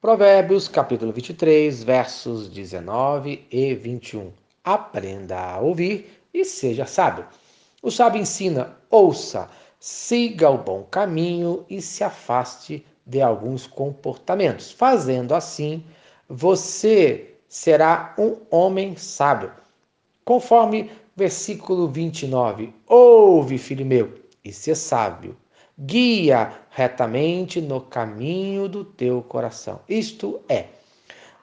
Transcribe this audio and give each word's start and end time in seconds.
Provérbios, 0.00 0.66
capítulo 0.66 1.12
23, 1.12 1.82
versos 1.82 2.48
19 2.48 3.46
e 3.52 3.74
21. 3.74 4.32
Aprenda 4.64 5.38
a 5.38 5.60
ouvir 5.60 6.22
e 6.32 6.42
seja 6.42 6.86
sábio. 6.86 7.26
O 7.82 7.90
sábio 7.90 8.18
ensina, 8.18 8.78
ouça, 8.88 9.50
siga 9.78 10.48
o 10.48 10.56
bom 10.56 10.84
caminho 10.84 11.66
e 11.68 11.82
se 11.82 12.02
afaste 12.02 12.82
de 13.04 13.20
alguns 13.20 13.66
comportamentos. 13.66 14.72
Fazendo 14.72 15.34
assim, 15.34 15.84
você 16.26 17.34
será 17.46 18.14
um 18.18 18.38
homem 18.50 18.96
sábio. 18.96 19.52
Conforme 20.24 20.90
versículo 21.14 21.86
29. 21.86 22.72
Ouve, 22.86 23.58
filho 23.58 23.84
meu, 23.84 24.14
e 24.42 24.50
se 24.50 24.74
sábio 24.74 25.36
guia 25.82 26.52
retamente 26.68 27.58
no 27.58 27.80
caminho 27.80 28.68
do 28.68 28.84
teu 28.84 29.22
coração. 29.22 29.80
Isto 29.88 30.38
é, 30.46 30.66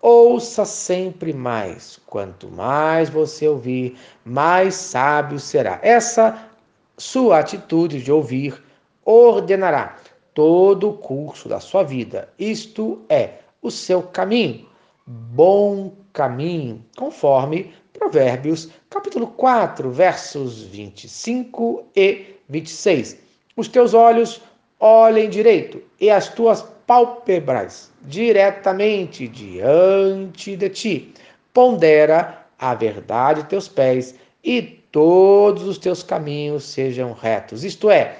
ouça 0.00 0.64
sempre 0.64 1.32
mais. 1.32 1.98
Quanto 2.06 2.48
mais 2.48 3.10
você 3.10 3.48
ouvir, 3.48 3.98
mais 4.24 4.76
sábio 4.76 5.40
será. 5.40 5.80
Essa 5.82 6.48
sua 6.96 7.40
atitude 7.40 8.00
de 8.00 8.12
ouvir 8.12 8.62
ordenará 9.04 9.96
todo 10.32 10.90
o 10.90 10.98
curso 10.98 11.48
da 11.48 11.58
sua 11.58 11.82
vida. 11.82 12.28
Isto 12.38 13.02
é, 13.08 13.40
o 13.60 13.70
seu 13.70 14.00
caminho, 14.00 14.68
bom 15.04 15.92
caminho, 16.12 16.84
conforme 16.96 17.74
Provérbios, 17.92 18.70
capítulo 18.88 19.26
4, 19.26 19.90
versos 19.90 20.62
25 20.62 21.84
e 21.96 22.36
26 22.48 23.29
os 23.60 23.68
teus 23.68 23.92
olhos 23.94 24.40
olhem 24.78 25.28
direito 25.28 25.82
e 26.00 26.10
as 26.10 26.28
tuas 26.28 26.62
pálpebras 26.86 27.92
diretamente 28.02 29.28
diante 29.28 30.56
de 30.56 30.68
ti. 30.70 31.14
Pondera 31.52 32.46
a 32.58 32.74
verdade 32.74 33.44
teus 33.44 33.68
pés 33.68 34.14
e 34.42 34.62
todos 34.62 35.64
os 35.64 35.78
teus 35.78 36.02
caminhos 36.02 36.64
sejam 36.64 37.12
retos. 37.12 37.62
Isto 37.62 37.90
é, 37.90 38.16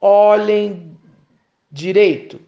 olhem 0.00 0.96
direito, 1.72 2.38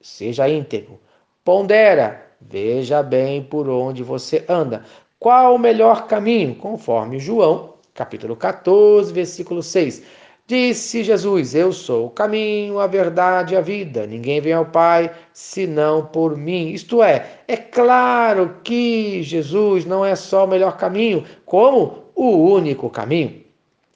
seja 0.00 0.48
íntegro. 0.48 1.00
Pondera, 1.42 2.26
veja 2.40 3.02
bem 3.02 3.42
por 3.42 3.68
onde 3.68 4.02
você 4.02 4.44
anda. 4.48 4.84
Qual 5.18 5.54
o 5.54 5.58
melhor 5.58 6.06
caminho? 6.06 6.54
Conforme 6.54 7.18
João, 7.18 7.74
capítulo 7.94 8.36
14, 8.36 9.12
versículo 9.12 9.62
6 9.62 10.02
Disse 10.48 11.04
Jesus: 11.04 11.54
Eu 11.54 11.74
sou 11.74 12.06
o 12.06 12.10
caminho, 12.10 12.78
a 12.78 12.86
verdade 12.86 13.52
e 13.52 13.56
a 13.56 13.60
vida. 13.60 14.06
Ninguém 14.06 14.40
vem 14.40 14.54
ao 14.54 14.64
Pai 14.64 15.12
senão 15.30 16.06
por 16.06 16.38
mim. 16.38 16.70
Isto 16.70 17.02
é, 17.02 17.40
é 17.46 17.54
claro 17.54 18.56
que 18.64 19.22
Jesus 19.22 19.84
não 19.84 20.02
é 20.02 20.16
só 20.16 20.46
o 20.46 20.48
melhor 20.48 20.78
caminho, 20.78 21.22
como 21.44 22.04
o 22.14 22.30
único 22.30 22.88
caminho. 22.88 23.42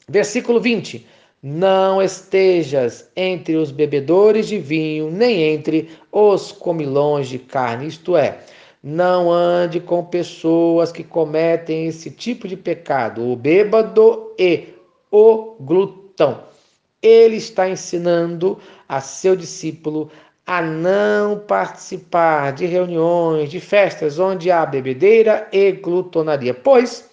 Versículo 0.07 0.61
20: 0.61 1.07
Não 1.43 2.03
estejas 2.03 3.11
entre 3.17 3.57
os 3.57 3.71
bebedores 3.71 4.47
de 4.47 4.59
vinho, 4.59 5.11
nem 5.11 5.55
entre 5.55 5.89
os 6.13 6.53
comilões 6.53 7.29
de 7.29 7.39
carne. 7.39 7.87
Isto 7.87 8.15
é, 8.15 8.41
não 8.83 9.33
ande 9.33 9.81
com 9.81 10.05
pessoas 10.05 10.93
que 10.93 11.03
cometem 11.03 11.87
esse 11.87 12.11
tipo 12.11 12.47
de 12.47 12.59
pecado, 12.59 13.27
o 13.27 13.37
bêbado 13.37 14.35
e 14.39 14.75
o 15.11 15.57
glutão 15.59 16.02
então, 16.15 16.45
ele 17.03 17.37
está 17.37 17.69
ensinando 17.69 18.59
a 18.89 19.01
seu 19.01 19.35
discípulo 19.35 20.11
a 20.47 20.61
não 20.61 21.39
participar 21.39 22.53
de 22.53 22.67
reuniões, 22.67 23.51
de 23.51 23.61
festas 23.61 24.19
onde 24.19 24.51
há 24.51 24.67
bebedeira 24.67 25.49
e 25.53 25.73
glutonaria, 25.73 26.53
pois 26.53 27.09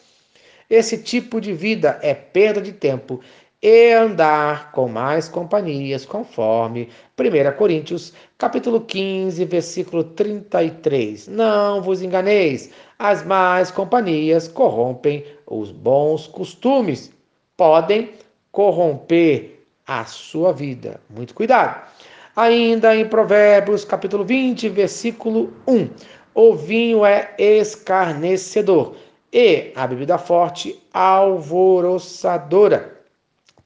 esse 0.69 0.97
tipo 0.97 1.39
de 1.39 1.53
vida 1.53 1.99
é 2.01 2.13
perda 2.13 2.61
de 2.61 2.71
tempo 2.71 3.19
e 3.61 3.91
andar 3.91 4.71
com 4.71 4.87
mais 4.87 5.27
companhias, 5.27 6.05
conforme 6.05 6.89
1 7.17 7.57
Coríntios, 7.57 8.13
capítulo 8.37 8.81
15, 8.81 9.43
versículo 9.45 10.03
33. 10.03 11.27
Não 11.27 11.81
vos 11.81 12.01
enganeis, 12.01 12.71
as 12.97 13.25
más 13.25 13.69
companhias 13.71 14.47
corrompem 14.47 15.25
os 15.45 15.71
bons 15.71 16.27
costumes. 16.27 17.11
Podem 17.57 18.11
corromper 18.51 19.63
a 19.85 20.05
sua 20.05 20.53
vida. 20.53 21.01
Muito 21.09 21.33
cuidado. 21.33 21.89
Ainda 22.35 22.95
em 22.95 23.07
Provérbios, 23.07 23.83
capítulo 23.83 24.23
20, 24.23 24.69
versículo 24.69 25.51
1. 25.67 25.89
O 26.33 26.55
vinho 26.55 27.05
é 27.05 27.35
escarnecedor 27.37 28.95
e 29.33 29.73
a 29.75 29.85
bebida 29.85 30.17
forte 30.17 30.81
alvoroçadora. 30.93 32.97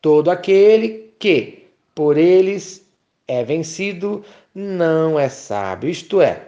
Todo 0.01 0.31
aquele 0.31 1.13
que 1.19 1.67
por 1.93 2.17
eles 2.17 2.83
é 3.27 3.43
vencido 3.43 4.23
não 4.53 5.19
é 5.19 5.29
sábio. 5.29 5.89
Isto 5.89 6.21
é, 6.21 6.41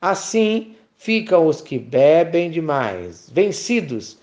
assim 0.00 0.74
ficam 0.96 1.46
os 1.46 1.60
que 1.60 1.78
bebem 1.78 2.50
demais, 2.50 3.30
vencidos. 3.32 4.18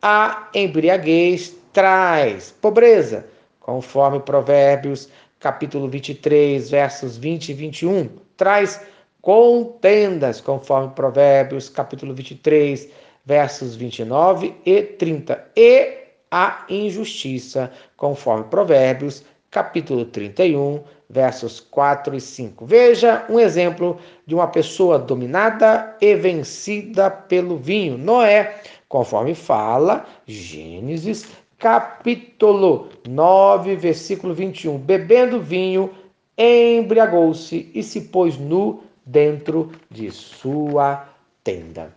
A 0.00 0.48
embriaguez 0.54 1.56
traz 1.72 2.54
pobreza, 2.60 3.26
conforme 3.60 4.20
Provérbios, 4.20 5.08
capítulo 5.38 5.88
23, 5.88 6.70
versos 6.70 7.16
20 7.16 7.50
e 7.50 7.54
21, 7.54 8.08
traz 8.36 8.80
contendas, 9.20 10.40
conforme 10.40 10.92
Provérbios, 10.94 11.68
capítulo 11.68 12.14
23, 12.14 12.88
versos 13.24 13.76
29 13.76 14.54
e 14.64 14.82
30, 14.82 15.50
e 15.54 15.98
a 16.30 16.64
injustiça, 16.68 17.70
conforme 17.96 18.44
Provérbios, 18.44 19.24
capítulo 19.50 20.04
31, 20.04 20.82
versos 21.08 21.60
4 21.60 22.16
e 22.16 22.20
5. 22.20 22.66
Veja 22.66 23.24
um 23.28 23.40
exemplo 23.40 23.98
de 24.26 24.34
uma 24.34 24.46
pessoa 24.46 24.98
dominada 24.98 25.96
e 26.00 26.14
vencida 26.14 27.10
pelo 27.10 27.56
vinho. 27.56 27.96
Noé, 27.96 28.60
conforme 28.88 29.34
fala 29.34 30.06
Gênesis 30.26 31.26
capítulo 31.58 32.88
9, 33.06 33.76
versículo 33.76 34.32
21. 34.32 34.78
Bebendo 34.78 35.40
vinho, 35.40 35.90
embriagou-se 36.36 37.70
e 37.74 37.82
se 37.82 38.02
pôs 38.02 38.38
nu 38.38 38.84
dentro 39.04 39.72
de 39.90 40.10
sua 40.10 41.08
tenda. 41.42 41.92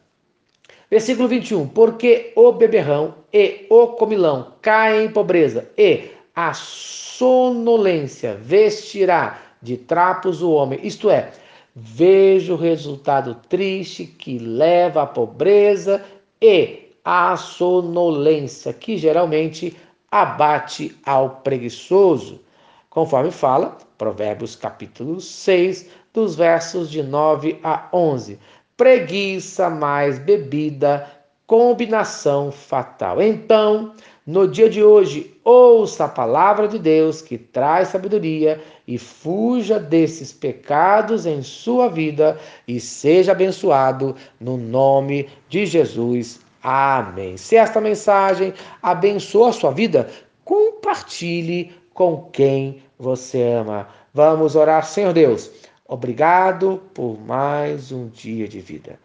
Versículo 0.89 1.27
21. 1.27 1.67
Porque 1.67 2.33
o 2.35 2.51
beberrão 2.51 3.16
e 3.31 3.67
o 3.69 3.88
comilão 3.89 4.53
caem 4.61 5.05
em 5.05 5.11
pobreza, 5.11 5.69
e 5.77 6.09
a 6.35 6.53
sonolência 6.53 8.35
vestirá 8.35 9.39
de 9.61 9.77
trapos 9.77 10.41
o 10.41 10.51
homem, 10.51 10.79
isto 10.81 11.09
é, 11.09 11.31
veja 11.75 12.53
o 12.53 12.57
resultado 12.57 13.38
triste 13.47 14.05
que 14.05 14.39
leva 14.39 15.03
à 15.03 15.05
pobreza 15.05 16.03
e 16.41 16.91
a 17.03 17.35
sonolência, 17.35 18.73
que 18.73 18.97
geralmente 18.97 19.75
abate 20.09 20.97
ao 21.06 21.41
preguiçoso, 21.41 22.41
conforme 22.89 23.31
fala 23.31 23.78
Provérbios 23.97 24.56
capítulo 24.56 25.22
6, 25.22 25.89
dos 26.13 26.35
versos 26.35 26.89
de 26.89 27.01
9 27.01 27.59
a 27.63 27.88
11. 27.94 28.39
Preguiça 28.75 29.69
mais 29.69 30.19
bebida, 30.19 31.09
combinação 31.47 32.51
fatal. 32.51 33.22
Então, 33.22 33.94
no 34.25 34.47
dia 34.47 34.69
de 34.69 34.83
hoje, 34.83 35.35
ouça 35.44 36.06
a 36.06 36.09
palavra 36.09 36.68
de 36.68 36.78
Deus 36.78 37.22
que 37.22 37.38
traz 37.38 37.89
sabedoria 37.89 38.62
e 38.88 38.97
fuja 38.97 39.79
desses 39.79 40.31
pecados 40.31 41.25
em 41.25 41.41
sua 41.41 41.88
vida 41.88 42.39
e 42.68 42.79
seja 42.79 43.31
abençoado 43.31 44.15
no 44.39 44.57
nome 44.57 45.30
de 45.50 45.65
Jesus. 45.65 46.39
Amém. 46.63 47.38
Se 47.38 47.56
esta 47.56 47.81
mensagem 47.81 48.54
abençoa 48.81 49.50
a 49.50 49.54
sua 49.54 49.72
vida, 49.72 50.10
compartilhe 50.46 51.72
com 51.94 52.30
quem 52.31 52.84
você 53.00 53.42
ama. 53.42 53.88
Vamos 54.13 54.56
orar, 54.56 54.86
Senhor 54.86 55.13
Deus. 55.13 55.50
Obrigado 55.88 56.81
por 56.94 57.19
mais 57.19 57.92
um 57.92 58.08
dia 58.08 58.48
de 58.48 58.60
vida. 58.60 59.00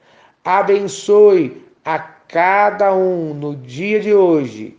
Abençoe 0.44 1.64
a 1.84 1.98
cada 1.98 2.94
um 2.94 3.32
no 3.34 3.56
dia 3.56 4.00
de 4.00 4.12
hoje, 4.12 4.76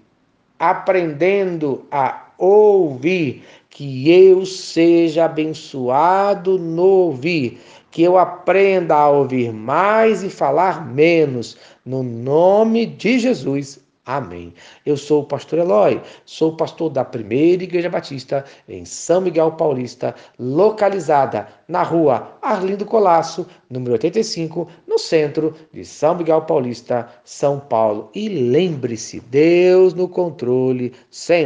aprendendo 0.60 1.86
a 1.92 2.28
ouvir, 2.38 3.44
que 3.70 4.12
eu 4.12 4.46
seja 4.46 5.26
abençoado 5.26 6.58
no 6.58 6.84
ouvir 6.84 7.60
que 7.92 8.04
eu 8.04 8.18
aprenda 8.18 8.96
a 8.96 9.10
ouvir 9.10 9.52
mais 9.52 10.24
e 10.24 10.30
falar 10.30 10.86
menos, 10.86 11.58
no 11.86 12.04
nome 12.04 12.86
de 12.86 13.20
Jesus. 13.20 13.80
Amém. 14.08 14.54
Eu 14.86 14.96
sou 14.96 15.22
o 15.22 15.26
pastor 15.26 15.60
Eloy, 15.60 16.02
sou 16.24 16.56
pastor 16.56 16.90
da 16.90 17.04
Primeira 17.04 17.66
Igreja 17.66 17.90
Batista 17.90 18.46
em 18.70 18.86
São 18.86 19.20
Miguel 19.20 19.52
Paulista, 19.52 20.16
localizada 20.40 21.50
na 21.68 21.84
rua 21.84 22.38
Arlindo 22.42 22.86
Colasso, 22.86 23.46
número 23.70 23.92
85, 23.92 24.66
no 24.88 24.98
centro 24.98 25.54
de 25.74 25.84
São 25.84 26.16
Miguel 26.16 26.44
Paulista, 26.44 27.10
São 27.26 27.60
Paulo. 27.60 28.10
E 28.16 28.30
lembre-se, 28.30 29.20
Deus 29.20 29.94
no 29.94 30.08
controle 30.08 30.94
sempre. 31.12 31.46